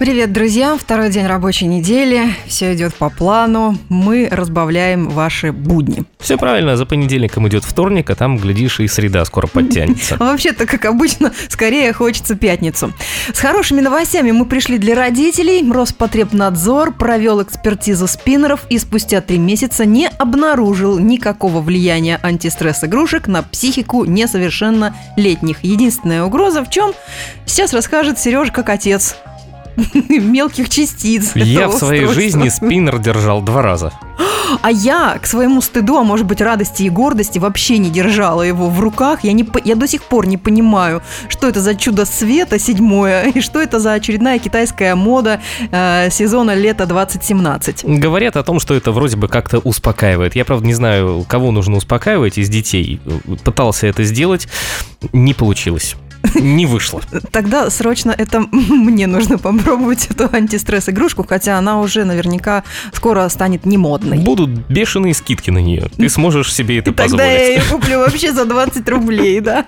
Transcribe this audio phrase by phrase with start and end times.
[0.00, 0.78] Привет, друзья!
[0.78, 2.34] Второй день рабочей недели.
[2.46, 3.76] Все идет по плану.
[3.90, 6.04] Мы разбавляем ваши будни.
[6.18, 10.16] Все правильно, за понедельником идет вторник, а там, глядишь, и среда скоро подтянется.
[10.16, 12.94] Вообще-то, как обычно, скорее хочется пятницу.
[13.34, 15.70] С хорошими новостями мы пришли для родителей.
[15.70, 24.06] Роспотребнадзор провел экспертизу спиннеров и спустя три месяца не обнаружил никакого влияния антистресс-игрушек на психику
[24.06, 25.58] несовершеннолетних.
[25.62, 26.94] Единственная угроза в чем?
[27.44, 29.14] Сейчас расскажет Сережа как отец
[30.08, 31.32] мелких частиц.
[31.34, 33.92] Я в своей жизни спиннер держал два раза.
[34.62, 38.68] А я к своему стыду, а может быть радости и гордости вообще не держала его
[38.68, 39.22] в руках.
[39.22, 43.40] Я, не, я до сих пор не понимаю, что это за чудо света седьмое и
[43.40, 45.40] что это за очередная китайская мода
[45.70, 47.84] э, сезона лета 2017.
[47.84, 50.34] Говорят о том, что это вроде бы как-то успокаивает.
[50.34, 53.00] Я, правда, не знаю, кого нужно успокаивать из детей.
[53.44, 54.48] Пытался это сделать,
[55.12, 55.94] не получилось
[56.34, 57.00] не вышло.
[57.30, 63.78] Тогда срочно это мне нужно попробовать эту антистресс-игрушку, хотя она уже наверняка скоро станет не
[63.78, 64.18] модной.
[64.18, 65.88] Будут бешеные скидки на нее.
[65.96, 67.24] Ты сможешь себе это Тогда позволить.
[67.24, 69.64] Тогда я ее куплю вообще за 20 рублей, да.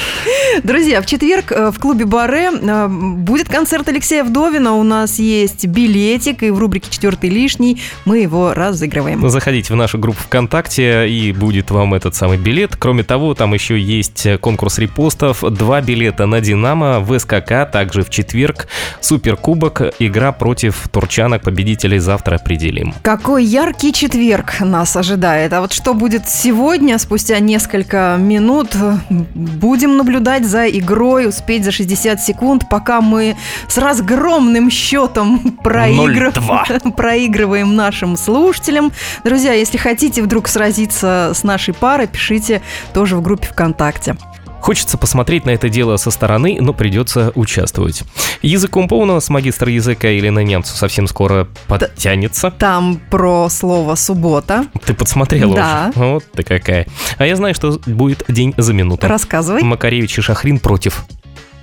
[0.62, 4.74] Друзья, в четверг э, в клубе Баре э, будет концерт Алексея Вдовина.
[4.74, 9.28] У нас есть билетик, и в рубрике «Четвертый лишний» мы его разыгрываем.
[9.28, 12.76] Заходите в нашу группу ВКонтакте, и будет вам этот самый билет.
[12.78, 18.10] Кроме того, там еще есть конкурс репостов, два билета на «Динамо» в СКК, также в
[18.10, 18.68] четверг.
[19.00, 22.94] Суперкубок, игра против турчанок, победителей завтра определим.
[23.02, 25.52] Какой яркий четверг нас ожидает.
[25.52, 28.74] А вот что будет сегодня, спустя несколько минут,
[29.10, 33.36] будем наблюдать за игрой, успеть за 60 секунд, пока мы
[33.68, 36.34] с разгромным счетом проигрыв...
[36.96, 38.92] проигрываем нашим слушателям.
[39.24, 44.16] Друзья, если хотите вдруг сразиться с нашей парой, пишите тоже в группе ВКонтакте.
[44.62, 48.04] Хочется посмотреть на это дело со стороны, но придется участвовать.
[48.42, 52.52] Языком полного с магистра языка Елена Немцу совсем скоро подтянется.
[52.52, 54.66] Там про слово «суббота».
[54.86, 55.90] Ты подсмотрела да.
[55.92, 56.06] уже?
[56.06, 56.86] Вот ты какая.
[57.18, 59.08] А я знаю, что будет день за минуту.
[59.08, 59.64] Рассказывай.
[59.64, 61.06] Макаревич и Шахрин против.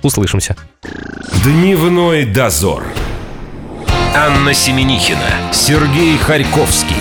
[0.02, 0.56] Услышимся.
[1.42, 2.84] Дневной дозор.
[4.14, 6.96] Анна Семенихина, Сергей Харьковский.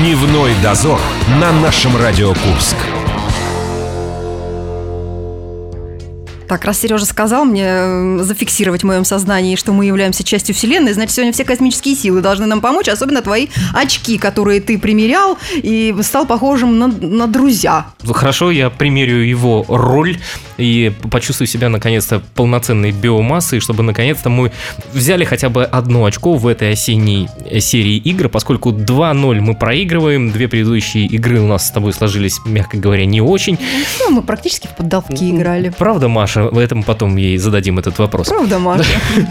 [0.00, 0.98] Дневной дозор
[1.38, 2.76] на нашем Радио Курск.
[6.50, 11.14] Так, раз Сережа сказал мне зафиксировать в моем сознании, что мы являемся частью Вселенной, значит,
[11.14, 16.26] сегодня все космические силы должны нам помочь, особенно твои очки, которые ты примерял и стал
[16.26, 17.86] похожим на, на друзья.
[18.04, 20.18] Хорошо, я примерю его роль
[20.58, 24.50] и почувствую себя наконец-то полноценной биомассой, чтобы наконец-то мы
[24.92, 27.28] взяли хотя бы одно очко в этой осенней
[27.60, 32.76] серии игр, поскольку 2-0 мы проигрываем, две предыдущие игры у нас с тобой сложились, мягко
[32.76, 33.56] говоря, не очень.
[34.00, 35.72] Ну, мы практически в поддавки играли.
[35.78, 36.39] Правда, Маша?
[36.48, 38.28] В этом потом ей зададим этот вопрос.
[38.28, 38.84] Правда, Маша?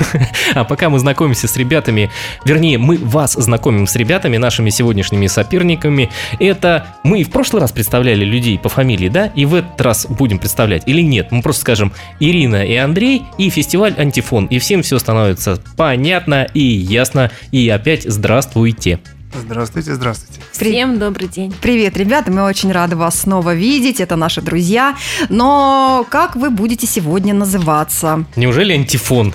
[0.53, 2.09] А пока мы знакомимся с ребятами,
[2.45, 6.09] вернее, мы вас знакомим с ребятами, нашими сегодняшними соперниками.
[6.39, 9.27] Это мы в прошлый раз представляли людей по фамилии, да?
[9.27, 11.31] И в этот раз будем представлять или нет?
[11.31, 14.45] Мы просто скажем Ирина и Андрей и фестиваль Антифон.
[14.47, 17.31] И всем все становится понятно и ясно.
[17.51, 18.99] И опять здравствуйте.
[19.33, 20.41] Здравствуйте, здравствуйте.
[20.51, 21.53] Всем добрый день.
[21.61, 24.95] Привет, ребята, мы очень рады вас снова видеть, это наши друзья.
[25.29, 28.25] Но как вы будете сегодня называться?
[28.35, 29.33] Неужели антифон?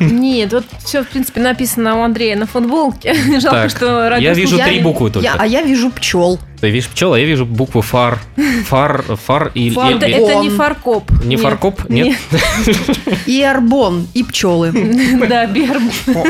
[0.00, 3.14] Нет, вот все, в принципе, написано у Андрея на футболке.
[3.40, 5.34] Жалко, что я вижу три буквы только.
[5.38, 6.38] А я вижу пчел.
[6.60, 8.18] Ты видишь пчел, а я вижу букву фар.
[8.64, 9.70] Фар, фар и...
[9.70, 11.10] Фар- и- это, и- это не фаркоп.
[11.22, 11.40] Не Нет.
[11.40, 11.88] фаркоп?
[11.90, 12.16] Нет?
[13.26, 14.72] И арбон, и пчелы.
[15.28, 15.82] Да, берб.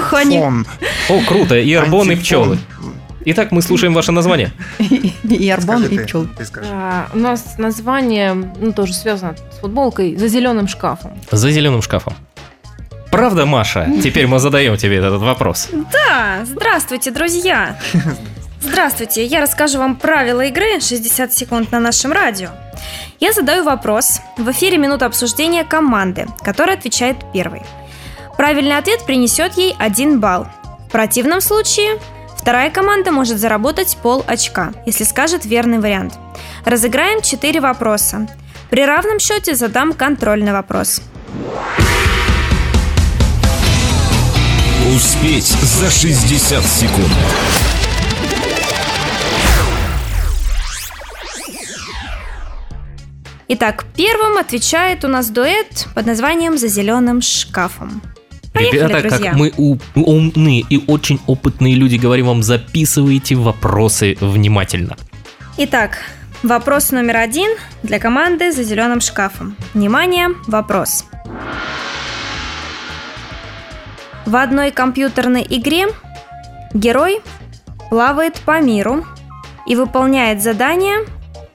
[0.03, 0.39] Хани.
[1.09, 2.59] О, круто, и арбон, и пчелы.
[3.29, 4.53] Итак, мы слушаем ваше название.
[4.79, 6.29] И арбон, и пчелы.
[6.71, 11.13] А, У нас название, ну, тоже связано с футболкой, за зеленым шкафом.
[11.31, 12.15] За зеленым шкафом.
[13.11, 13.89] Правда, Маша?
[14.03, 15.69] Теперь мы задаем тебе этот вопрос.
[15.93, 17.79] Да, здравствуйте, друзья!
[18.61, 22.51] Здравствуйте, я расскажу вам правила игры 60 секунд на нашем радио.
[23.21, 24.21] Я задаю вопрос.
[24.37, 27.63] В эфире минута обсуждения команды, которая отвечает первой.
[28.37, 30.47] Правильный ответ принесет ей один балл.
[30.89, 31.99] В противном случае
[32.37, 36.15] вторая команда может заработать пол очка, если скажет верный вариант.
[36.65, 38.27] Разыграем 4 вопроса.
[38.71, 41.01] При равном счете задам контрольный вопрос.
[44.95, 47.13] Успеть за 60 секунд.
[53.49, 58.03] Итак, первым отвечает у нас дуэт под названием «За зеленым шкафом».
[58.53, 59.31] Поехали, Ребята, друзья.
[59.31, 59.53] как мы
[59.95, 64.97] умные и очень опытные люди, говорим вам, записывайте вопросы внимательно.
[65.59, 65.99] Итак,
[66.43, 67.51] вопрос номер один
[67.85, 69.57] для команды за зеленым шкафом.
[69.75, 71.05] Внимание, вопрос.
[74.25, 75.87] В одной компьютерной игре
[76.75, 77.21] герой
[77.91, 79.07] плавает по миру
[79.69, 81.07] и выполняет задания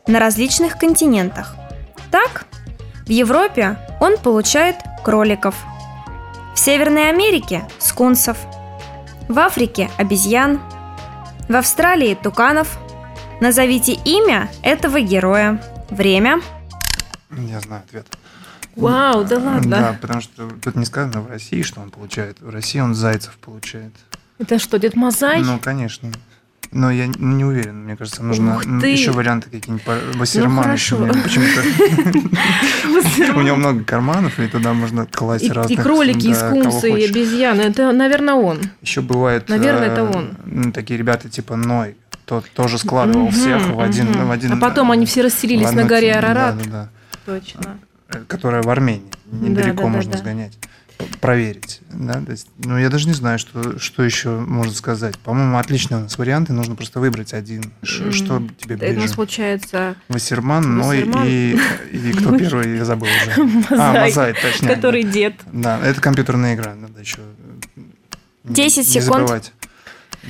[0.07, 1.57] на различных континентах.
[2.11, 2.45] Так,
[3.05, 5.55] в Европе он получает кроликов,
[6.53, 8.37] в Северной Америке– скунсов,
[9.27, 10.59] в Африке– обезьян,
[11.47, 12.77] в Австралии– туканов–
[13.41, 15.59] Назовите имя этого героя.
[15.89, 16.41] Время.
[17.31, 18.05] Я знаю ответ.
[18.75, 19.77] Вау, да ладно.
[19.77, 22.39] Да, потому что тут не сказано в России, что он получает.
[22.39, 23.93] В России он зайцев получает.
[24.37, 25.41] Это что, Дед Мазай?
[25.41, 26.11] Ну, конечно.
[26.71, 27.83] Но я не уверен.
[27.83, 29.83] Мне кажется, нужно еще варианты какие-нибудь.
[30.63, 30.97] хорошо.
[30.99, 31.61] мне почему-то.
[33.37, 35.83] У него много карманов, и туда можно класть И, и разных.
[35.83, 37.61] кролики, и скунсы, и обезьяны.
[37.61, 38.59] Это, наверное, он.
[38.81, 39.49] Еще бывает...
[39.49, 40.71] Наверное, э, это он.
[40.71, 41.97] Такие ребята типа Ной.
[42.25, 44.53] Тот тоже складывал всех в один, в один...
[44.53, 46.13] А потом они все расселились на горе.
[46.13, 46.57] Арарат.
[46.57, 46.89] Да, да,
[47.25, 47.61] Точно.
[47.61, 47.75] да.
[48.17, 49.11] Э, Которая в Армении.
[49.25, 50.17] Да, Недалеко да, да, можно да.
[50.17, 50.57] сгонять.
[51.19, 51.81] Проверить.
[51.91, 52.21] Да?
[52.21, 55.17] То есть, ну, я даже не знаю, что, что еще можно сказать.
[55.19, 56.53] По-моему, отличные у нас варианты.
[56.53, 57.71] Нужно просто выбрать один.
[57.83, 58.11] Ш- М.
[58.13, 59.15] Что тебе Это у нас ближе?
[59.15, 61.27] получается Вассерман, Вассерман.
[61.27, 61.57] и,
[61.91, 63.63] и кто первый, я забыл уже.
[63.71, 64.67] А, Мазай, Мазай, точнее.
[64.75, 65.35] который дед.
[65.51, 66.75] Да, это компьютерная игра.
[66.75, 67.19] Надо еще...
[68.43, 69.03] 10 не секунд.
[69.05, 69.53] забывать.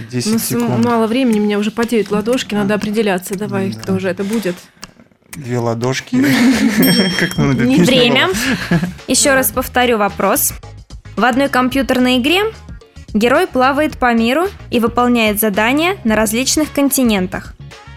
[0.09, 0.85] 10 У нас секунд.
[0.85, 3.35] мало времени, у меня уже потеют ладошки, надо определяться.
[3.37, 3.79] Давай, Да.
[3.79, 4.55] кто же это будет?
[5.31, 6.15] Две ладошки.
[7.19, 8.29] Как на Не Время.
[9.07, 10.53] Еще раз повторю вопрос.
[11.15, 12.43] В одной компьютерной игре
[13.13, 17.53] герой плавает по миру и выполняет задания на различных континентах.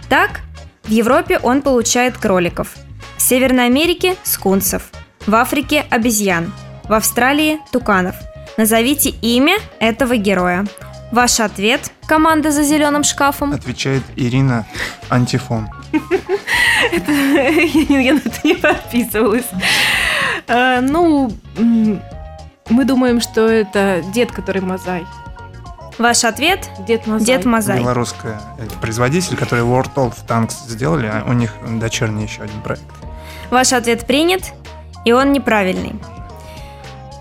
[0.08, 0.40] Так,
[0.84, 2.74] в Европе он получает кроликов,
[3.16, 4.90] в Северной Америке– скунсов,
[5.26, 6.52] в Африке– обезьян,
[6.84, 8.14] в Австралии– туканов.
[8.56, 10.66] Назовите имя этого героя.
[11.10, 13.52] Ваш ответ, команда за зеленым шкафом.
[13.52, 14.66] Отвечает Ирина
[15.08, 15.68] Антифон.
[17.88, 19.46] Я на это не подписывалась.
[20.48, 25.06] А, Ну, мы думаем, что это дед, который Мазай.
[25.98, 27.78] Ваш ответ Дед Мазай.– Дед Мазай.
[27.78, 32.82] Белорусская э, производитель, который World of Tanks сделали, а у них дочерний еще один проект.
[33.50, 34.52] Ваш ответ принят,
[35.04, 35.94] и он неправильный.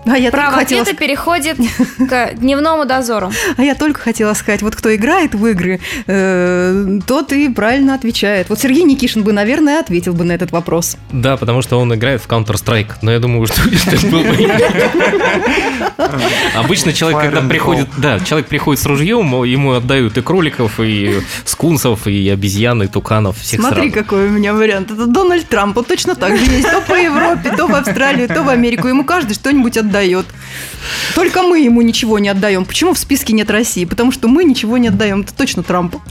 [0.06, 1.56] А я, Право хотела, ответа переходит
[1.98, 3.32] к дневному дозору.
[3.56, 8.50] а я только хотела сказать, вот кто играет в игры, э, тот и правильно отвечает.
[8.50, 10.96] Вот Сергей Никишин бы, наверное, ответил бы на этот вопрос.
[11.10, 14.36] Да, потому что он играет в Counter-Strike, но я думаю, что это был бы...
[16.54, 22.06] Обычно человек, когда приходит, да, человек приходит с ружьем, ему отдают и кроликов, и скунсов,
[22.06, 24.90] и обезьян, и туканов, всех Смотри, какой у меня вариант.
[24.90, 25.78] Это Дональд Трамп.
[25.78, 26.70] Он точно так же есть.
[26.70, 28.88] То по Европе, то в Австралию, то в Америку.
[28.88, 29.93] Ему каждый что-нибудь отдает.
[31.14, 32.64] Только мы ему ничего не отдаем.
[32.64, 33.84] Почему в списке нет России?
[33.84, 35.20] Потому что мы ничего не отдаем.
[35.22, 36.02] Это точно Трампу.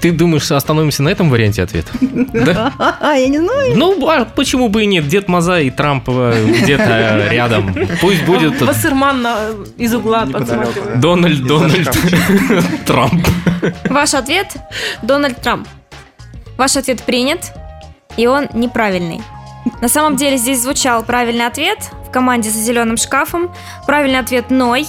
[0.00, 1.90] Ты думаешь, остановимся на этом варианте ответа?
[2.00, 2.72] Да?
[3.00, 3.76] А, я не знаю.
[3.76, 5.06] Ну, а почему бы и нет?
[5.08, 7.74] Дед Мазай и Трамп э, где-то рядом.
[8.00, 9.38] Пусть будет Вассерман на-
[9.76, 11.00] из угла подсматривает.
[11.00, 11.96] Дональд, Дональд.
[12.86, 13.26] Трамп.
[13.88, 14.48] Ваш ответ–
[15.02, 15.68] Дональд Трамп.
[16.56, 17.52] Ваш ответ принят,
[18.16, 19.20] и он неправильный.
[19.80, 21.78] На самом деле здесь звучал правильный ответ
[22.16, 23.50] команде за зеленым шкафом.
[23.84, 24.86] Правильный ответ– Ной.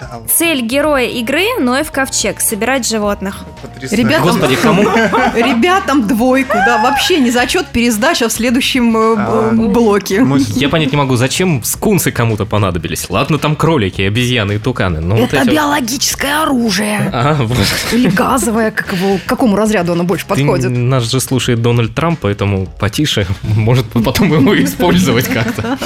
[0.00, 3.44] Да, Цель героя игры– Ноев ковчег– собирать животных.
[3.62, 3.96] Потрясающе.
[4.02, 4.82] Ребята, Господи, кому?
[5.34, 10.20] Ребятам двойку, да, вообще не зачет, пересдача в следующем э, А, блоке.
[10.22, 13.06] Мы- Я понять не могу, зачем скунсы кому-то понадобились.
[13.08, 15.00] Ладно, там кролики, обезьяны и туканы.
[15.00, 17.10] но вот Это эти вот- биологическое оружие.
[17.12, 17.56] А, вот.
[17.92, 20.70] Или газовое, как его, к какому разряду оно больше Ты- подходит?
[20.70, 25.78] нас же слушает Дональд Трамп, поэтому потише, может потом его использовать как-то.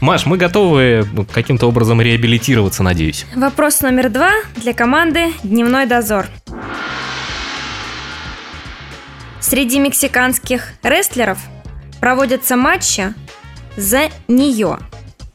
[0.00, 3.26] Маш, мы готовы каким-то образом реабилитироваться, надеюсь.
[3.34, 6.26] Вопрос номер два для команды «Дневной дозор».
[9.44, 11.38] Среди мексиканских рестлеров
[12.00, 13.12] проводятся матчи
[13.76, 14.78] за нее.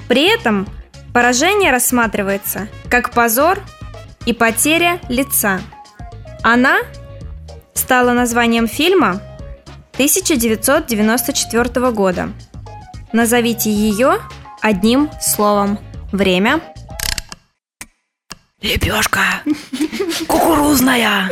[0.08, 0.68] При этом
[1.14, 3.62] поражение рассматривается как позор
[4.26, 5.62] и потеря лица.
[6.42, 6.80] Она
[7.76, 9.22] стала названием фильма
[9.94, 12.34] 1994 года.
[13.14, 14.22] Назовите ее
[14.60, 15.78] одним словом.
[16.12, 16.62] Время.
[18.60, 19.44] Лепешка.
[20.28, 21.30] Кукурузная.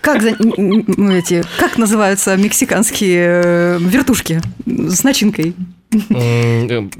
[0.00, 5.54] Как, за- ну, эти, как называются мексиканские э, вертушки с начинкой?
[6.10, 6.90] М,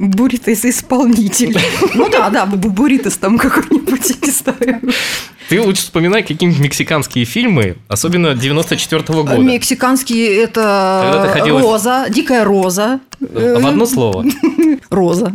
[0.00, 1.58] Буритос исполнитель.
[1.94, 4.80] Ну да, да, бу- буритос там какой-нибудь, не знаю.
[5.50, 9.36] Ты лучше вспоминай какие-нибудь мексиканские фильмы, особенно 94-го года.
[9.38, 13.00] Мексиканские это ходила- роза, дикая роза.
[13.20, 14.24] В одно слово.
[14.90, 15.32] Роза.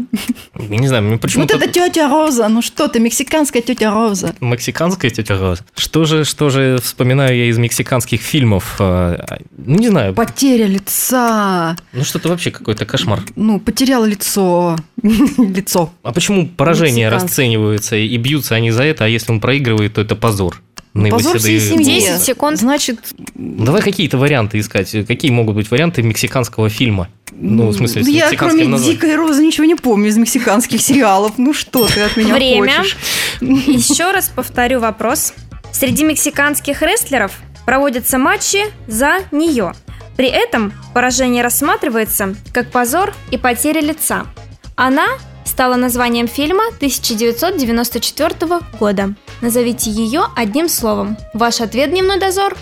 [0.57, 1.55] Я не знаю, мне Вот почему-то...
[1.55, 4.33] это тетя Роза, ну что ты, мексиканская тетя Роза.
[4.41, 5.63] Мексиканская тетя Роза.
[5.77, 8.75] Что же, что же вспоминаю я из мексиканских фильмов?
[8.79, 10.13] А, Ну, не знаю.
[10.15, 11.77] Потеря лица.
[11.93, 13.19] Ну, что-то вообще какой-то кошмар.
[13.35, 14.54] Ну, потеряла лицо.
[15.03, 15.91] Лицо.
[16.03, 20.15] А почему поражения расцениваются и бьются они за это, а если он проигрывает, то это
[20.15, 20.61] позор?
[20.95, 21.83] На его Позор всей семьи.
[21.83, 22.57] 10 секунд.
[22.57, 22.99] Значит,
[23.35, 24.89] Давай какие-то варианты искать.
[25.05, 27.09] Какие могут быть варианты мексиканского фильма?
[27.33, 28.95] Ну, в смысле, с я кроме названием.
[28.95, 31.33] Дикой Розы ничего не помню из мексиканских сериалов.
[31.37, 32.77] Ну что ты от меня Время.
[32.77, 32.97] хочешь?
[33.41, 35.33] Еще раз повторю вопрос.
[35.73, 37.33] Среди мексиканских рестлеров
[37.65, 39.73] проводятся матчи за нее.
[40.15, 44.27] При этом поражение рассматривается как позор и потеря лица.
[44.75, 45.07] Она
[45.45, 49.13] стала названием фильма 1994 года.
[49.41, 51.17] Назовите ее одним словом.
[51.33, 52.57] Ваш ответ, дневной дозор?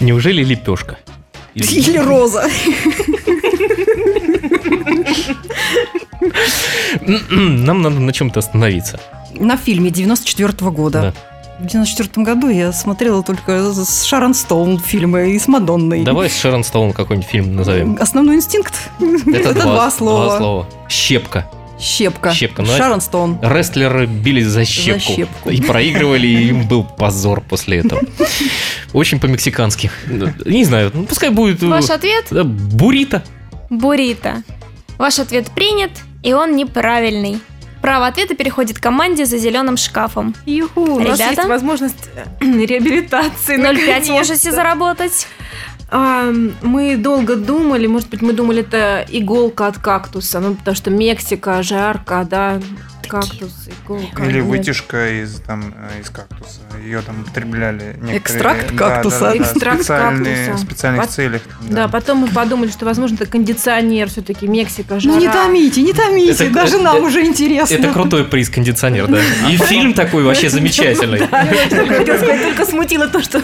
[0.00, 0.98] Неужели лепешка?
[1.54, 2.48] Или Роза.
[7.30, 8.98] Нам надо на чем-то остановиться.
[9.34, 11.14] На фильме 94 года.
[11.58, 16.04] В 94 году я смотрела только с Шарон Стоун фильмы и с Мадонной.
[16.04, 17.96] Давай с Шерон Стоун какой-нибудь фильм назовем.
[17.98, 18.74] Основной инстинкт.
[19.00, 20.24] Это, два, слова.
[20.26, 20.68] Два слова.
[20.88, 21.50] Щепка.
[21.78, 22.32] Щепка.
[22.34, 23.38] Щепка, ну, Шарон Стоун.
[23.42, 25.00] Рестлеры бились за щепку.
[25.12, 25.50] щепку.
[25.50, 28.02] И проигрывали, и им был позор после этого.
[28.92, 29.90] Очень по-мексикански.
[30.44, 31.62] Не знаю, ну пускай будет...
[31.62, 32.26] э, Ваш ответ?
[32.32, 33.22] Буррито.
[33.70, 34.42] Буррито.
[34.98, 35.90] Ваш ответ принят,
[36.22, 37.40] и он неправильный.
[37.86, 40.34] Право ответа переходит к команде за зеленым шкафом.
[40.44, 41.42] Юху, у нас Ребята?
[41.42, 43.56] есть возможность э, реабилитации.
[43.56, 44.12] 0,5 наконец-то.
[44.12, 45.28] можете заработать.
[45.88, 50.90] А, мы долго думали, может быть, мы думали, это иголка от кактуса, ну, потому что
[50.90, 52.60] Мексика, жарко, да,
[53.08, 53.52] кактус,
[53.84, 54.24] иголка.
[54.24, 54.44] Или Нет.
[54.44, 56.60] вытяжка из, там, э, из кактуса.
[56.82, 58.18] Ее там употребляли некоторые...
[58.18, 59.20] Экстракт да, кактуса.
[59.20, 60.52] Да, да, да, Экстракт специальные- кактуса.
[60.64, 61.42] В специальных Пот- целях.
[61.68, 65.14] Да, потом мы подумали, что, возможно, это кондиционер, все-таки Мексика, жара.
[65.14, 67.74] Ну не томите, не томите, Это- даже это- нам уже интересно.
[67.74, 69.18] Это крутой приз кондиционер, да.
[69.50, 71.18] И фильм такой вообще замечательный.
[71.70, 73.42] Только хотела сказать, только смутило то, что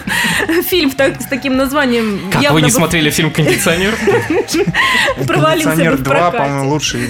[0.68, 3.94] фильм так- с таким названием Как вы не смотрели фильм «Кондиционер»?
[5.26, 6.38] провалился Кондиционер в 2, прокате.
[6.38, 7.00] по-моему, лучший.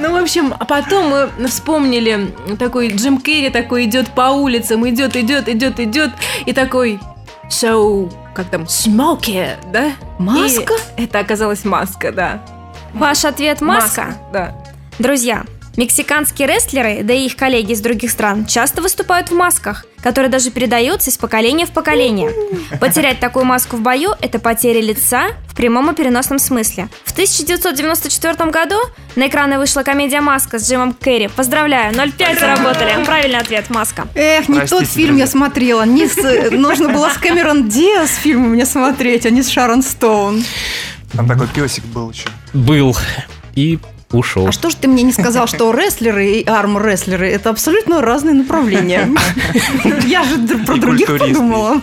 [0.00, 1.08] Ну, в общем, а потом
[1.38, 6.10] мы вспомнили, такой Джим Керри такой идет по улицам, идет, идет, идет, идет,
[6.46, 7.00] и такой
[7.50, 9.92] шоу, как там, смоки, да?
[10.18, 10.74] Маска?
[10.96, 12.42] И это оказалась маска, да.
[12.92, 14.16] Ваш ответ маска.
[14.32, 14.54] Да.
[14.98, 15.44] Друзья,
[15.76, 20.50] мексиканские рестлеры, да и их коллеги из других стран, часто выступают в масках, которые даже
[20.50, 22.30] передаются из поколения в поколение.
[22.80, 26.88] Потерять такую маску в бою– это потеря лица в прямом и переносном смысле.
[27.04, 28.76] В 1994 году
[29.16, 31.28] на экраны вышла комедия «Маска» с Джимом Керри.
[31.28, 33.04] Поздравляю, 0,5 заработали.
[33.04, 34.06] Правильный ответ– «Маска».
[34.14, 35.38] Эх, не Простите, тот фильм я друзья.
[35.38, 35.82] смотрела.
[35.86, 40.44] Не с- нужно было с Кэмерон Диас фильм мне смотреть, а не с Шарон Стоун.
[41.12, 42.28] Там такой песик был еще.
[42.52, 42.96] Был
[43.54, 43.78] и
[44.16, 44.48] ушел.
[44.48, 49.08] А что ж ты мне не сказал, что рестлеры и арм-рестлеры это абсолютно разные направления?
[50.06, 51.80] Я же про других подумала.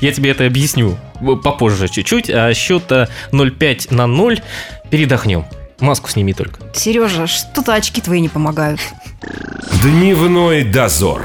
[0.00, 0.96] Я тебе это объясню
[1.42, 4.42] попозже чуть-чуть, а счет э, 0,5 на 0
[4.90, 5.44] передохнем.
[5.80, 6.60] Маску сними только.
[6.72, 8.80] Сережа, что-то очки твои не помогают.
[9.82, 11.22] Дневной дозор.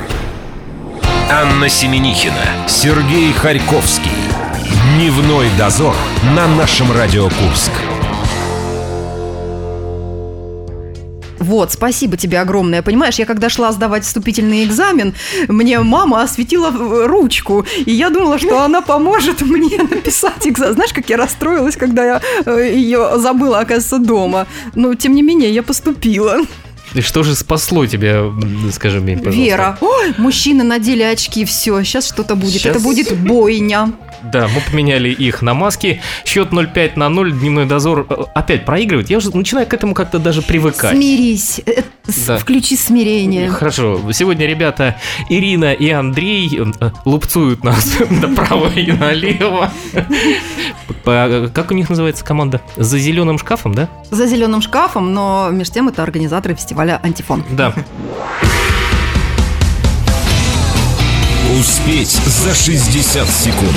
[1.31, 4.12] Анна Семенихина, Сергей Харьковский.
[4.96, 5.96] Дневной дозор
[6.36, 7.72] на нашем Радио Курск.
[11.39, 12.81] Вот, спасибо тебе огромное.
[12.81, 15.13] Понимаешь, я когда шла сдавать вступительный экзамен,
[15.48, 20.75] мне мама осветила э, ручку, и я думала, что она поможет мне написать экзамен.
[20.75, 24.48] Знаешь, как я расстроилась, когда я э, ее забыла, оказывается, дома.
[24.75, 26.41] Но, тем не менее, я поступила.
[26.93, 29.41] И что же спасло тебя, м, скажи мне, пожалуйста?
[29.41, 29.77] Вера.
[29.81, 32.62] Ой, мужчины надели очки, все, сейчас что-то будет.
[32.62, 32.75] Щас.
[32.75, 33.91] Это будет бойня.
[34.24, 36.01] Да, мы поменяли их на маски.
[36.25, 39.10] Счет 0,5 на 0, дневной дозор э, опять проигрывает.
[39.10, 40.91] Я уже начинаю к этому как-то даже привыкать.
[40.98, 41.62] Смирись.
[41.65, 42.38] Э, с- Да.
[42.38, 43.50] Включи смирение.
[43.50, 44.98] Хорошо, сегодня ребята
[45.29, 46.50] Ирина и Андрей
[46.81, 49.72] э, лупцуют нас направо и налево.
[51.05, 52.62] Как у них называется команда?
[52.77, 53.89] За зеленым шкафом, да?
[54.12, 57.43] За зеленым шкафом, но между тем это организаторы фестиваля «Антифон».
[57.51, 57.74] Да.
[61.59, 63.75] Успеть за 60 секунд.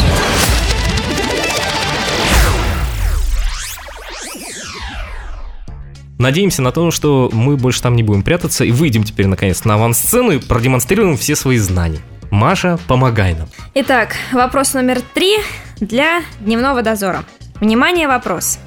[6.19, 9.75] Надеемся на то, что мы больше там не будем прятаться и выйдем теперь наконец на
[9.75, 11.99] авансцену и продемонстрируем все свои знания.
[12.31, 13.49] Маша, помогай нам.
[13.75, 15.39] Итак, вопрос номер три
[15.81, 17.25] для дневного дозора.
[17.61, 18.59] Внимание, вопрос.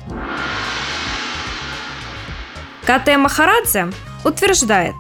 [2.86, 3.88] КТ Махарадзе
[4.26, 4.96] утверждает,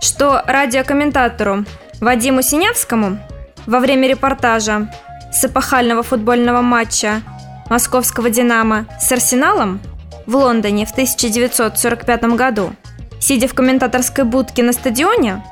[0.00, 1.64] что радиокомментатору
[2.00, 3.18] Вадиму Синявскому
[3.66, 4.92] во время репортажа
[5.32, 7.22] с эпохального футбольного матча
[7.70, 9.80] московского «Динамо» с «Арсеналом»
[10.26, 12.72] в Лондоне в 1945 году,
[13.20, 15.44] сидя в комментаторской будке на стадионе,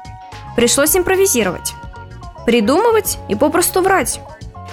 [0.57, 1.75] пришлось импровизировать,
[2.47, 4.21] придумывать и попросту врать.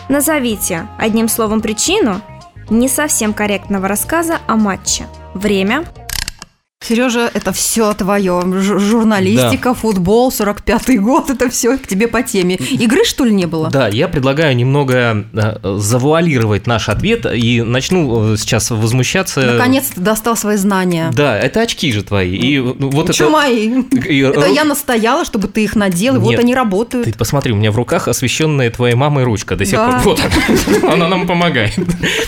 [0.10, 2.22] Назовите одним словом причину
[2.70, 5.06] не совсем корректного рассказа о матче.
[5.34, 5.86] Время–
[6.88, 8.40] Сережа, это все твое.
[8.62, 12.56] Ж- журналистика, футбол, 45-й год, это все к тебе по теме.
[12.56, 13.70] Игры, что ли, не было?
[13.72, 19.42] Да, я предлагаю немного э, завуалировать наш ответ и начну э, сейчас возмущаться.
[19.42, 21.12] Наконец-то достал свои знания.
[21.16, 22.36] Да, это очки же твои.
[22.36, 23.34] И вот Чё это...
[23.34, 23.82] мои?
[24.08, 26.40] и, Это я настояла, чтобы ты их надел, и вот Нет.
[26.42, 27.06] они работают.
[27.06, 30.00] Ты посмотри, у меня в руках освещенная твоей мамой ручка до сих Да.
[30.04, 30.16] пор.
[30.16, 30.22] Вот
[30.84, 31.10] она.
[31.10, 31.74] Нам помогает.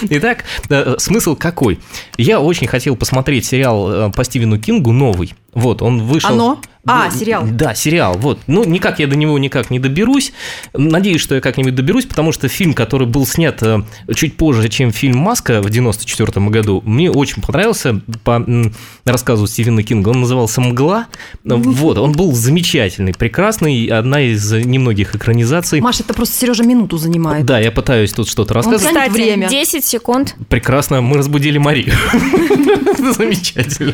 [0.09, 1.79] Итак, э, смысл какой?
[2.17, 5.33] Я очень хотел посмотреть сериал э, по Стивену Кингу новый.
[5.53, 6.31] Вот, он вышел...
[6.31, 6.61] Оно?
[6.85, 7.47] А, Ну, сериал.
[7.51, 8.17] Да, сериал.
[8.17, 8.39] Вот.
[8.47, 10.31] Ну, никак я до него никак не доберусь.
[10.73, 13.81] Надеюсь, что я как-нибудь доберусь, потому что фильм, который был снят э,
[14.15, 18.45] чуть позже, чем фильм «Маска» в 94 году, мне очень понравился по
[19.03, 20.09] рассказу Стивена Кинга.
[20.09, 21.07] Он назывался «Мгла».
[21.43, 25.81] Вот, он был замечательный, прекрасный, одна из немногих экранизаций.
[25.81, 27.45] Маша, это просто Сережа минуту занимает.
[27.45, 28.93] Да, я пытаюсь тут что-то рассказывать.
[28.93, 29.49] тянет Кстати, время.
[29.49, 30.35] 10 секунд.
[30.47, 31.93] Прекрасно, мы разбудили Марию.
[32.97, 33.93] Замечательно.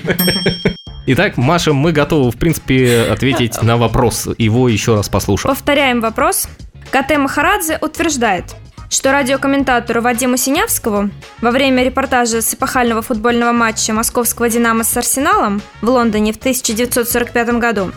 [1.07, 5.51] Итак, Маша, мы готовы, в принципе, ответить на вопрос, его еще раз послушав.
[5.51, 6.47] Повторяем вопрос.
[6.89, 8.55] КТ Махарадзе утверждает,
[8.89, 15.61] что радиокомментатору Вадиму Синявскому во время репортажа с эпохального футбольного матча московского «Динамо» с «Арсеналом»
[15.83, 17.91] в Лондоне в 1945 году,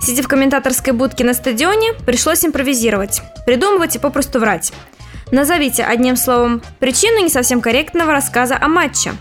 [0.00, 4.72] сидя в комментаторской будке на стадионе, пришлось импровизировать, придумывать и попросту врать.
[5.32, 9.14] Назовите одним словом причину не совсем корректного рассказа о матче.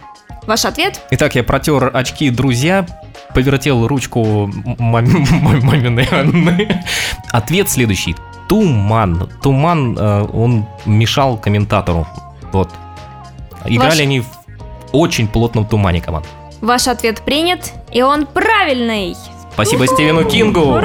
[0.45, 1.01] Ваш ответ?
[1.09, 2.85] Итак, я протер очки друзья,
[3.33, 4.49] повертел ручку
[4.79, 6.83] мам- мам- маминой Анны.
[7.31, 8.15] Ответ следующий.
[8.49, 9.29] Туман.
[9.41, 12.07] Туман, э, он мешал комментатору.
[12.51, 12.69] Вот.
[13.65, 14.25] Играли Ваш- они в
[14.91, 16.25] очень плотном тумане команд.
[16.61, 19.15] Ваш ответ принят, и он правильный.
[19.53, 20.79] Спасибо Стивену Кингу.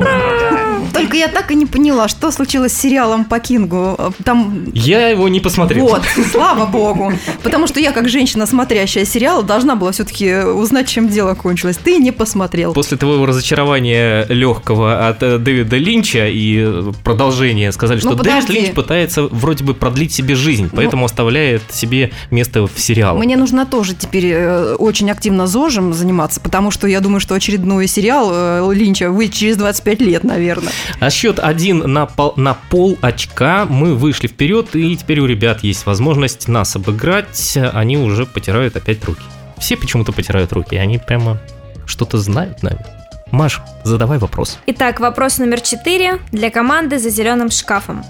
[0.98, 3.96] Только я так и не поняла, что случилось с сериалом по Кингу.
[4.24, 5.86] Там Я его не посмотрел.
[5.86, 7.12] Вот, слава богу.
[7.42, 11.78] Потому что я, как женщина, смотрящая сериал, должна была все-таки узнать, чем дело кончилось.
[11.78, 12.72] Ты не посмотрел.
[12.72, 18.44] После твоего разочарования легкого от э, Дэвида Линча и продолжения сказали, что Ну, Дэвид.
[18.48, 23.18] Ну, Линч пытается вроде бы продлить себе жизнь, поэтому оставляет себе место в сериале.
[23.18, 27.86] Мне нужно тоже теперь э, очень активно ЗОЖем заниматься, потому что я думаю, что очередной
[27.86, 30.72] сериал э, Линча выйдет через 25 лет, наверное.
[31.00, 33.66] А счет один на пол, на пол очка.
[33.66, 37.58] Мы вышли вперед, и теперь у ребят есть возможность нас обыграть.
[37.72, 39.22] Они уже потирают опять руки.
[39.58, 40.76] Все почему-то потирают руки.
[40.76, 41.38] Они прямо
[41.86, 42.94] что-то знают, наверное.
[43.30, 44.58] Маш, задавай вопрос.
[44.66, 48.04] Итак, вопрос номер четыре для команды за зеленым шкафом.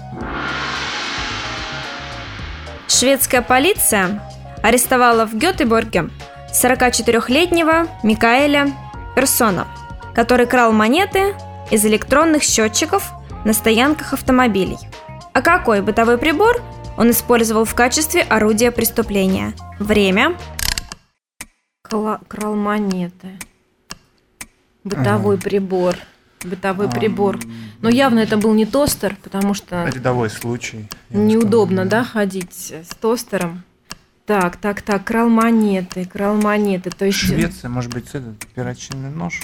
[2.87, 4.21] Шведская полиция
[4.63, 6.09] арестовала в Гетеборге
[6.53, 8.73] 44-летнего Микаэля
[9.15, 9.67] Персона,
[10.15, 11.35] который крал монеты
[11.71, 13.11] из электронных счетчиков
[13.45, 14.77] на стоянках автомобилей.
[15.33, 16.61] А какой бытовой прибор
[16.97, 19.53] он использовал в качестве орудия преступления?
[19.79, 20.35] Время.
[21.87, 23.29] Кла- крал монеты.
[24.83, 25.95] Бытовой прибор.
[26.43, 27.39] Бытовой прибор.
[27.81, 30.87] Но явно это был не тостер, потому что Рядовой случай.
[31.09, 33.63] неудобно, да, ходить с тостером.
[34.25, 36.91] Так, так, так, крал монеты, крал монеты.
[36.91, 39.41] То есть Швеция, может быть, этот перочинный нож?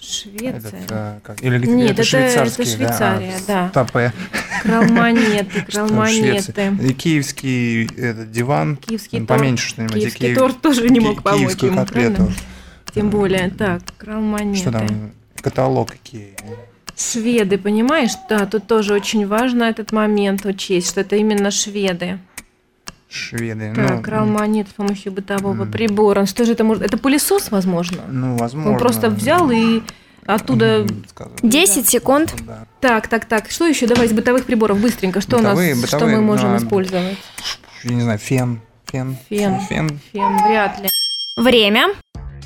[0.00, 0.50] Швеция.
[0.58, 1.42] Этот, э, как?
[1.42, 3.68] Или где- Нет, это, это- это швейцарский, да, Швейцария, а, да.
[3.70, 4.12] Стопе.
[4.62, 6.70] Крал монеты, крал Что, Швеция.
[6.70, 6.88] монеты.
[6.88, 8.76] И киевский этот диван.
[8.76, 9.40] Киевский ну, торт.
[9.40, 9.94] поменьше что-нибудь.
[9.94, 12.14] Киевский киев- торт тоже не мог помочь Киевскую ему, котлету.
[12.16, 12.34] правильно?
[12.94, 14.58] Тем более, так, крал монеты.
[14.60, 15.10] Что там?
[15.40, 16.34] Каталог Икеи.
[16.96, 18.12] Шведы, понимаешь?
[18.28, 22.18] Да, тут тоже очень важно этот момент учесть, что это именно шведы.
[23.08, 23.72] Шведы.
[23.74, 25.70] Так, ну, крал монет с помощью бытового м.
[25.70, 26.26] прибора.
[26.26, 26.82] Что же это может?
[26.82, 27.98] Это пылесос, возможно?
[28.08, 28.72] Ну, возможно.
[28.72, 29.82] Он просто взял и
[30.26, 30.84] оттуда...
[30.84, 31.38] Мгм, сказать.
[31.42, 32.34] 10 секунд.
[32.46, 32.66] Да.
[32.80, 33.50] Так, так, так.
[33.50, 33.86] Что еще?
[33.86, 35.20] Давай из бытовых приборов быстренько.
[35.20, 35.86] Что Бытовые, у нас?
[35.86, 37.16] что бытовые, мы можем ну, использовать?
[37.84, 38.60] Я не знаю, фен.
[38.86, 39.16] Фен.
[39.28, 39.60] Фен.
[39.60, 40.00] Фен.
[40.12, 40.88] Фен, вряд ли.
[41.36, 41.88] Время.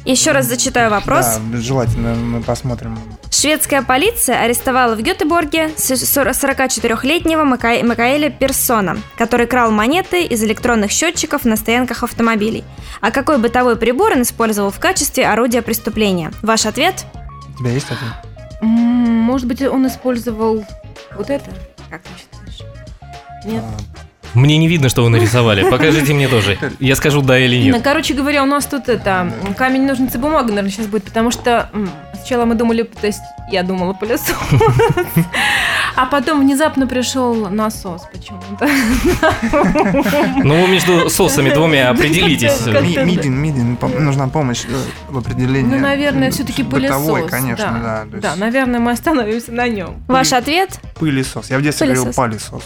[0.04, 1.26] Еще раз зачитаю вопрос.
[1.52, 2.98] Да, желательно мы посмотрим.
[3.30, 10.42] Шведская полиция арестовала в Гетеборге с- сор- 44-летнего Мака- Макаэля Персона, который крал монеты из
[10.42, 12.64] электронных счетчиков на стоянках автомобилей.
[13.00, 16.32] А какой бытовой прибор он использовал в качестве орудия преступления?
[16.42, 17.04] Ваш ответ?
[17.54, 18.12] У тебя есть ответ?
[18.62, 20.64] Может быть, он использовал
[21.16, 21.50] вот это?
[21.90, 22.72] Как ты считаешь?
[23.44, 23.62] Нет?
[23.64, 24.00] А,
[24.34, 25.68] Мне не видно, что вы нарисовали.
[25.68, 26.58] Покажите мне тоже.
[26.78, 27.82] Я скажу да или Ну, нет.
[27.84, 31.68] короче говоря, у нас тут это камень, ножницы, бумага, наверное, сейчас будет, потому что
[32.14, 34.34] сначала мы думали, то есть я думала пылесос,
[35.96, 38.68] А потом внезапно пришел насос почему-то.
[40.44, 42.64] Ну, вы между сосами двумя определитесь.
[43.04, 44.72] Мидин, Мидин, нужна помощь э,
[45.08, 45.74] в определении.
[45.74, 47.28] Ну, наверное, все-таки пылесос.
[47.30, 48.18] конечно, да.
[48.20, 50.02] Да, наверное, мы остановимся на нем.
[50.06, 50.80] Ваш ответ?
[50.98, 51.50] Пылесос.
[51.50, 52.62] Я в детстве говорил Пылесос.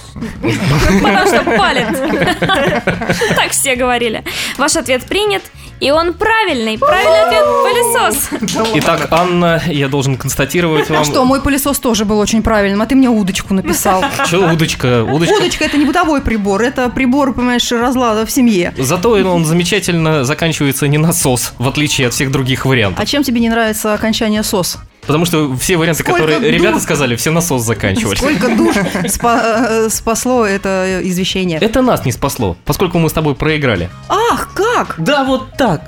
[1.03, 1.97] Потому что палец.
[3.37, 4.25] Так все говорили.
[4.59, 5.43] Ваш ответ принят,
[5.81, 6.79] и он правильный.
[6.79, 8.69] Правильный ответ– пылесос.
[8.75, 11.03] Итак, Анна, я должен констатировать вам...
[11.03, 14.05] А что, мой пылесос тоже был очень правильным, а ты мне удочку написал.
[14.27, 15.05] Что удочка?
[15.05, 15.35] Удочка.
[15.35, 18.73] Удочка– это не бытовой прибор, это прибор, понимаешь, разлада в семье.
[18.79, 23.03] Зато он замечательно заканчивается не насос, в отличие от всех других вариантов.
[23.03, 24.79] А чем тебе не нравится окончание СОС?
[25.07, 28.17] Потому что все варианты, Сколько которые ребята душ- сказали, все насос заканчивали.
[28.17, 31.59] Сколько душ спа- э, спасло это извещение?
[31.61, 33.91] Это нас не спасло, поскольку мы с тобой проиграли.
[34.09, 34.95] Ах, как?
[34.99, 35.81] Да, вот так.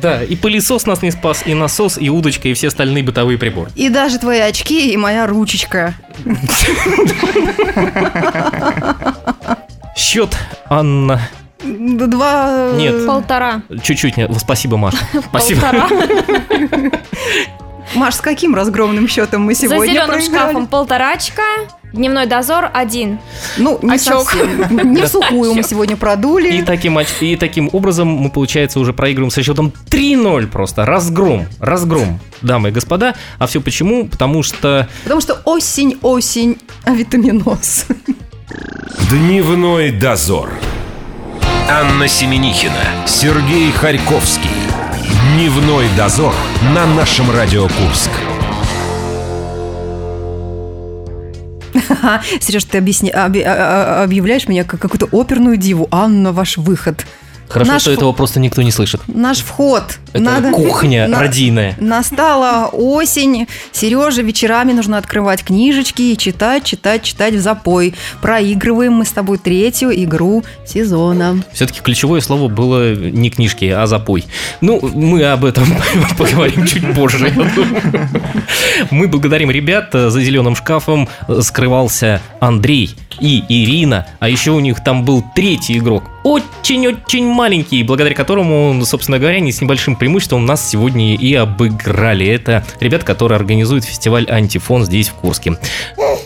[0.00, 3.70] Да, и пылесос нас не спас, и насос, и удочка, и все остальные бытовые приборы.
[3.74, 5.94] И даже твои очки, и моя ручечка.
[9.96, 10.36] Счет,
[10.68, 11.20] Анна.
[11.62, 12.70] Два...
[12.72, 13.06] э, Нет.
[13.06, 13.62] Полтора.
[13.82, 14.32] Чуть-чуть не.
[14.38, 14.96] Спасибо, Маша.
[15.28, 15.60] Спасибо.
[15.60, 15.88] Полтора.
[17.94, 20.44] Маш, с каким разгромным счетом мы За сегодня зеленым проиграли?
[20.44, 21.42] шкафом полтора очка.
[21.92, 23.18] Дневной дозор один.
[23.56, 24.30] Ну, не Очок.
[24.30, 24.92] совсем.
[24.94, 26.58] Не в сухую мы сегодня продули.
[26.58, 30.86] И таким, и таким образом мы, получается, уже проигрываем со счетом 3-0 просто.
[30.86, 31.46] Разгром.
[31.58, 33.14] Разгром, дамы и господа.
[33.38, 34.06] А все почему?
[34.06, 34.88] Потому что...
[35.02, 37.86] Потому что осень, осень, а витаминоз.
[39.10, 40.50] Дневной дозор.
[41.68, 44.50] Анна Семенихина, Сергей Харьковский.
[45.10, 46.34] Дневной дозор
[46.74, 48.10] на нашем Радио Курск.
[52.40, 55.88] Сереж, ты объясни, а- а- объявляешь меня как какую-то оперную диву.
[55.90, 57.06] Анна, ваш выход.
[57.50, 59.00] Хорошо, Наш что фу- этого просто никто не слышит.
[59.08, 59.82] Наш вход.
[60.12, 61.76] Это Надо- кухня на- родийная.
[61.80, 63.46] Настала осень.
[63.72, 67.94] Сереже вечерами нужно открывать книжечки и читать, читать, читать в запой.
[68.22, 71.42] Проигрываем мы с тобой третью игру сезона.
[71.52, 74.24] Все-таки ключевое слово было не книжки, а запой.
[74.60, 75.66] Ну, мы об этом
[76.18, 77.32] поговорим чуть позже.
[78.90, 79.88] Мы благодарим ребят.
[79.92, 81.08] За зеленым шкафом
[81.40, 84.06] скрывался Андрей и Ирина.
[84.18, 86.04] А еще у них там был третий игрок.
[86.22, 92.26] Очень-очень маленький, благодаря которому, собственно говоря, они с небольшим преимуществом нас сегодня и обыграли.
[92.26, 95.56] Это ребят, которые организуют фестиваль «Антифон» здесь, в Курске.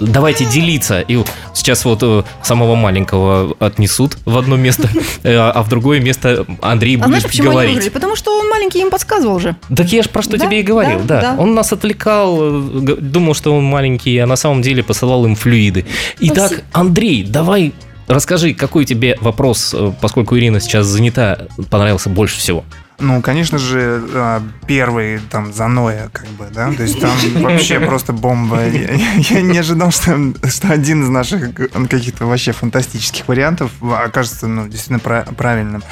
[0.00, 1.00] Давайте делиться.
[1.00, 1.22] И
[1.54, 4.88] сейчас вот э, самого маленького отнесут в одно место,
[5.22, 7.74] э, а в другое место Андрей А будет знаешь, почему они говорить.
[7.74, 7.90] выиграли?
[7.92, 9.54] Потому что он маленький им подсказывал же.
[9.74, 11.42] Так я же про что Да, тебе и говорил, да, да, да.
[11.42, 15.86] Он нас отвлекал, э, думал, что он маленький, а на самом деле посылал им флюиды.
[16.18, 17.74] Итак, все- Андрей, давай
[18.06, 22.64] расскажи, какой тебе вопрос, э, поскольку Ирина сейчас занята, понравился больше всего.
[23.00, 27.10] Ну, конечно же, а, первый там Заноя, как бы, да, то есть там
[27.42, 28.66] вообще просто бомба.
[28.68, 30.16] Я, я не ожидал, что,
[30.48, 35.82] что один из наших э, каких-то вообще фантастических вариантов окажется, ну, действительно пра- правильным.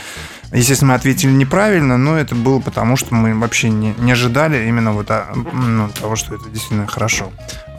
[0.53, 4.93] Естественно, мы ответили неправильно, но это было потому, что мы вообще не, не ожидали именно
[4.93, 7.33] вот а, ну, того, что это действительно хорошо.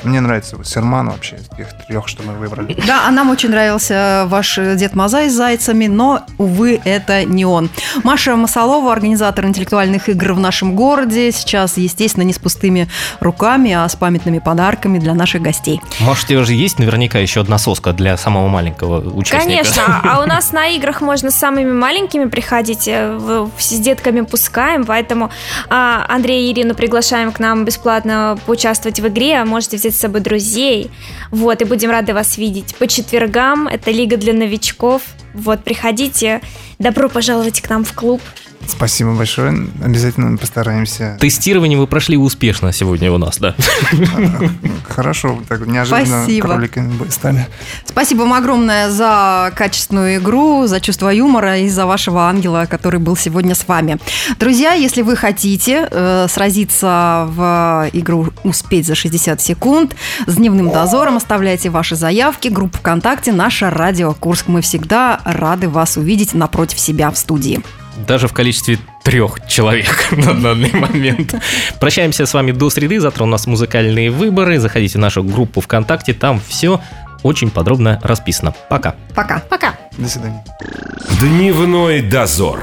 [0.03, 2.75] Мне нравится вот Серман вообще из тех трех, что мы выбрали.
[2.85, 7.69] Да, а нам очень нравился ваш Дед Мазай с зайцами, но, увы, это не он.
[8.03, 12.89] Маша Масалова, организатор интеллектуальных игр в нашем городе, сейчас, естественно, не с пустыми
[13.19, 15.81] руками, а с памятными подарками для наших гостей.
[15.99, 19.45] Может, у тебя же есть наверняка еще одна соска для самого маленького участника?
[19.45, 24.85] Конечно, а у нас на играх можно с самыми маленькими приходить, э, с детками пускаем,
[24.85, 25.29] поэтому
[25.69, 29.99] а, Андрея и Ирину приглашаем к нам бесплатно поучаствовать в игре, а можете взять с
[29.99, 30.89] собой друзей,
[31.31, 32.75] вот, и будем рады вас видеть.
[32.75, 35.01] По четвергам это Лига для новичков,
[35.33, 36.41] вот, приходите,
[36.79, 38.21] добро пожаловать к нам в клуб.
[38.67, 39.67] Спасибо большое.
[39.83, 41.17] Обязательно постараемся.
[41.19, 43.55] Тестирование вы прошли успешно сегодня у нас, да?
[44.87, 46.47] Хорошо, так неожиданно Спасибо.
[46.47, 47.47] кроликами стали.
[47.85, 53.17] Спасибо вам огромное за качественную игру, за чувство юмора и за вашего ангела, который был
[53.17, 53.97] сегодня с вами.
[54.39, 61.17] Друзья, если вы хотите э, сразиться в игру «Успеть за 60 секунд» с дневным дозором,
[61.17, 62.47] оставляйте ваши заявки.
[62.47, 64.47] Группа ВКонтакте «Наша Радио Курск».
[64.47, 67.61] Мы всегда рады вас увидеть напротив себя в студии.
[68.07, 71.35] Даже в количестве трех человек на данный момент.
[71.79, 72.99] Прощаемся с вами до среды.
[72.99, 74.59] Завтра у нас музыкальные выборы.
[74.59, 76.13] Заходите в нашу группу ВКонтакте.
[76.13, 76.81] Там все
[77.21, 78.53] очень подробно расписано.
[78.69, 78.95] Пока.
[79.15, 79.41] Пока.
[79.49, 79.75] Пока!
[79.97, 80.43] До свидания.
[81.19, 82.59] Дневной дозор.